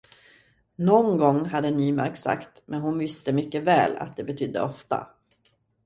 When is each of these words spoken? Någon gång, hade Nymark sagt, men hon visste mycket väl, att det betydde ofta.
Någon 0.75 1.17
gång, 1.17 1.45
hade 1.45 1.71
Nymark 1.71 2.17
sagt, 2.17 2.61
men 2.65 2.81
hon 2.81 2.97
visste 2.97 3.33
mycket 3.33 3.63
väl, 3.63 3.97
att 3.97 4.17
det 4.17 4.23
betydde 4.23 4.61
ofta. 4.61 5.07